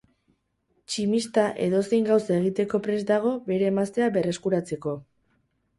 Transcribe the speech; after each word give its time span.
Tximista 0.91 1.43
edozein 1.67 2.09
gauza 2.09 2.39
egiteko 2.41 2.83
prest 2.89 3.13
dago 3.15 3.35
bere 3.53 3.73
emaztea 3.75 4.13
berreskuratzeko. 4.19 5.01